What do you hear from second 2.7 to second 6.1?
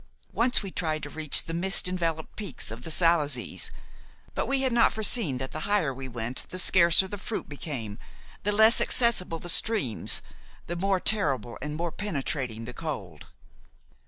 of the Salazes; but we had not foreseen that the higher we